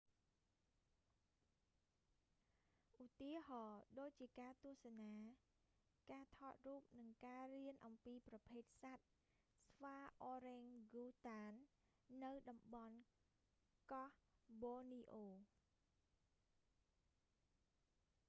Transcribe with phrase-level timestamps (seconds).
[3.03, 5.15] ឧទាហរណ៏ដូចជាការទស្សនា
[6.11, 9.03] ការថតរូប និងការរៀនអំពីប្រភេទសត្វ
[9.71, 12.97] ស្វាអររែងហ្គូតាន orangutan នៅតំបន់
[13.91, 14.09] កោះ
[14.61, 15.27] ប៊ននីអូ borneo